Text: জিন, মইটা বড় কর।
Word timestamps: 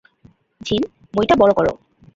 জিন, 0.61 0.81
মইটা 1.13 1.35
বড় 1.39 1.51
কর। 1.53 1.65